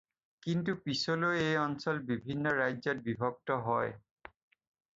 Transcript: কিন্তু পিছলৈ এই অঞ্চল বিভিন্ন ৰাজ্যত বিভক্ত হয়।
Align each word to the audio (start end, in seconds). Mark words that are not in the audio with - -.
কিন্তু 0.45 0.71
পিছলৈ 0.85 1.41
এই 1.49 1.57
অঞ্চল 1.65 1.95
বিভিন্ন 2.09 2.55
ৰাজ্যত 2.61 3.05
বিভক্ত 3.09 3.61
হয়। 3.69 3.95